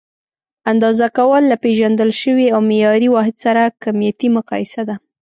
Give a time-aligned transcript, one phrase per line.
[0.71, 4.95] اندازه کول: له پېژندل شوي او معیاري واحد سره کمیتي مقایسه ده.